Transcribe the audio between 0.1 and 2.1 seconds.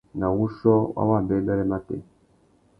Nà wuchiô wa wabêbêrê matê.